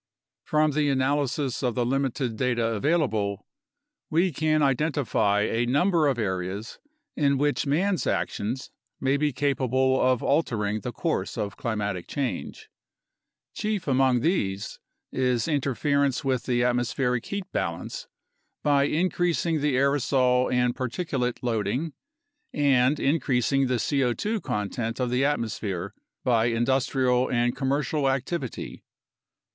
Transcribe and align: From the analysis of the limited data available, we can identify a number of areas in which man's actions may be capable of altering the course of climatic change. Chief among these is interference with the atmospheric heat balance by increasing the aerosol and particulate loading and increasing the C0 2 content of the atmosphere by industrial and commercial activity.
From 0.45 0.71
the 0.71 0.89
analysis 0.89 1.61
of 1.61 1.75
the 1.75 1.85
limited 1.85 2.35
data 2.35 2.65
available, 2.65 3.45
we 4.09 4.31
can 4.33 4.63
identify 4.63 5.41
a 5.41 5.67
number 5.67 6.07
of 6.07 6.17
areas 6.17 6.79
in 7.15 7.37
which 7.37 7.67
man's 7.67 8.07
actions 8.07 8.71
may 8.99 9.15
be 9.15 9.31
capable 9.31 10.01
of 10.01 10.23
altering 10.23 10.79
the 10.79 10.91
course 10.91 11.37
of 11.37 11.55
climatic 11.55 12.07
change. 12.07 12.67
Chief 13.53 13.87
among 13.87 14.21
these 14.21 14.79
is 15.11 15.47
interference 15.47 16.23
with 16.25 16.47
the 16.47 16.63
atmospheric 16.63 17.27
heat 17.27 17.45
balance 17.51 18.07
by 18.63 18.85
increasing 18.85 19.61
the 19.61 19.75
aerosol 19.75 20.51
and 20.51 20.73
particulate 20.75 21.37
loading 21.43 21.93
and 22.51 22.99
increasing 22.99 23.67
the 23.67 23.75
C0 23.75 24.17
2 24.17 24.41
content 24.41 24.99
of 24.99 25.11
the 25.11 25.23
atmosphere 25.23 25.93
by 26.23 26.45
industrial 26.45 27.29
and 27.29 27.55
commercial 27.55 28.09
activity. 28.09 28.83